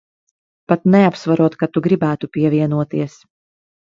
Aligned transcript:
Pat 0.71 0.87
neapsverot, 0.95 1.57
ka 1.59 1.69
tu 1.75 1.85
gribētu 1.89 2.31
pievienoties. 2.37 3.19